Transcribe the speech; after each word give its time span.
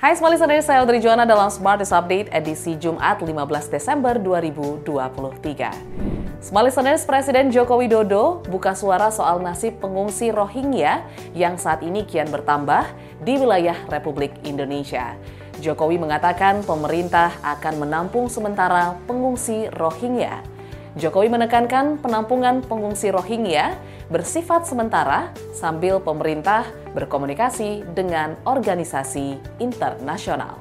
Hai 0.00 0.16
semua 0.16 0.32
listener, 0.32 0.64
saya 0.64 0.80
Audrey 0.80 0.96
Joana 0.96 1.28
dalam 1.28 1.52
Smartest 1.52 1.92
Update 1.92 2.32
edisi 2.32 2.72
Jumat 2.80 3.20
15 3.20 3.68
Desember 3.68 4.16
2023. 4.16 6.40
Semua 6.40 6.64
listeners, 6.64 7.04
Presiden 7.04 7.52
Joko 7.52 7.76
Widodo 7.76 8.40
buka 8.48 8.72
suara 8.72 9.12
soal 9.12 9.44
nasib 9.44 9.76
pengungsi 9.76 10.32
Rohingya 10.32 11.04
yang 11.36 11.60
saat 11.60 11.84
ini 11.84 12.08
kian 12.08 12.32
bertambah 12.32 12.88
di 13.20 13.36
wilayah 13.36 13.76
Republik 13.92 14.32
Indonesia. 14.40 15.20
Jokowi 15.60 16.00
mengatakan 16.00 16.64
pemerintah 16.64 17.36
akan 17.44 17.84
menampung 17.84 18.32
sementara 18.32 18.96
pengungsi 19.04 19.68
Rohingya. 19.68 20.59
Jokowi 20.98 21.30
menekankan 21.30 22.02
penampungan 22.02 22.66
pengungsi 22.66 23.14
Rohingya 23.14 23.78
bersifat 24.10 24.66
sementara 24.66 25.30
sambil 25.54 26.02
pemerintah 26.02 26.66
berkomunikasi 26.98 27.86
dengan 27.94 28.34
organisasi 28.42 29.38
internasional. 29.62 30.58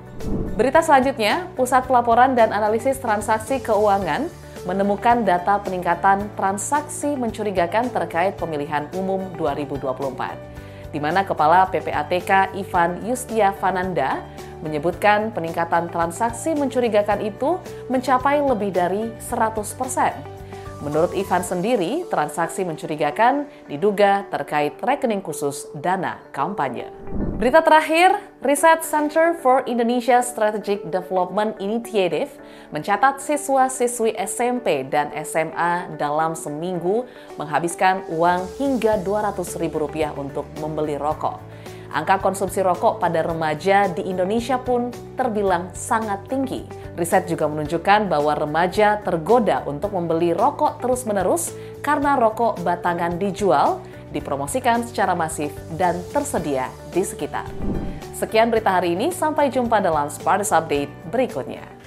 Berita 0.53 0.85
selanjutnya, 0.85 1.49
Pusat 1.57 1.89
Pelaporan 1.89 2.37
dan 2.37 2.53
Analisis 2.53 3.01
Transaksi 3.01 3.57
Keuangan 3.57 4.29
menemukan 4.69 5.25
data 5.25 5.57
peningkatan 5.65 6.29
transaksi 6.37 7.17
mencurigakan 7.17 7.89
terkait 7.89 8.37
pemilihan 8.37 8.85
umum 8.93 9.33
2024, 9.33 10.93
di 10.93 10.99
mana 11.01 11.25
Kepala 11.25 11.65
PPATK 11.73 12.53
Ivan 12.53 13.01
Yustia 13.01 13.49
Fananda 13.57 14.21
menyebutkan 14.59 15.31
peningkatan 15.31 15.87
transaksi 15.91 16.55
mencurigakan 16.55 17.23
itu 17.23 17.59
mencapai 17.87 18.43
lebih 18.43 18.71
dari 18.75 19.11
100 19.17 19.79
persen 19.79 20.39
Menurut 20.79 21.11
Ivan 21.11 21.43
sendiri, 21.43 22.07
transaksi 22.07 22.63
mencurigakan 22.63 23.51
diduga 23.67 24.23
terkait 24.31 24.79
rekening 24.79 25.19
khusus 25.19 25.67
dana 25.75 26.23
kampanye. 26.31 26.87
Berita 27.35 27.59
terakhir, 27.59 28.15
Research 28.39 28.87
Center 28.87 29.35
for 29.43 29.67
Indonesia 29.67 30.23
Strategic 30.23 30.87
Development 30.87 31.59
Initiative 31.59 32.31
mencatat 32.71 33.19
siswa-siswi 33.19 34.15
SMP 34.23 34.87
dan 34.87 35.11
SMA 35.27 35.99
dalam 35.99 36.31
seminggu 36.31 37.03
menghabiskan 37.35 38.07
uang 38.15 38.47
hingga 38.55 39.03
Rp200.000 39.03 40.15
untuk 40.15 40.47
membeli 40.63 40.95
rokok. 40.95 41.58
Angka 41.89 42.21
konsumsi 42.21 42.61
rokok 42.61 43.01
pada 43.01 43.25
remaja 43.25 43.89
di 43.89 44.05
Indonesia 44.05 44.61
pun 44.61 44.93
terbilang 45.17 45.73
sangat 45.73 46.21
tinggi. 46.29 46.69
Riset 46.93 47.25
juga 47.25 47.49
menunjukkan 47.49 48.05
bahwa 48.05 48.37
remaja 48.37 49.01
tergoda 49.01 49.65
untuk 49.65 49.97
membeli 49.97 50.37
rokok 50.37 50.77
terus-menerus 50.85 51.49
karena 51.81 52.13
rokok 52.13 52.61
batangan 52.61 53.17
dijual, 53.17 53.81
dipromosikan 54.13 54.85
secara 54.85 55.17
masif, 55.17 55.49
dan 55.81 55.97
tersedia 56.13 56.69
di 56.93 57.01
sekitar. 57.01 57.49
Sekian 58.13 58.51
berita 58.53 58.75
hari 58.75 58.93
ini, 58.93 59.09
sampai 59.15 59.49
jumpa 59.49 59.81
dalam 59.81 60.11
Spartus 60.11 60.51
Update 60.53 60.91
berikutnya. 61.09 61.78